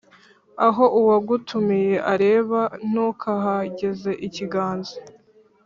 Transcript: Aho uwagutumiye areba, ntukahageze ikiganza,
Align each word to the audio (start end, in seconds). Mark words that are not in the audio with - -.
Aho 0.67 0.83
uwagutumiye 0.99 1.95
areba, 2.13 2.61
ntukahageze 2.89 4.11
ikiganza, 4.27 4.95